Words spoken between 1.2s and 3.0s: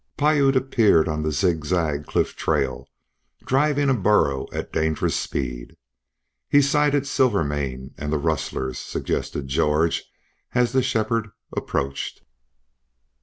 the zigzag cliff trail,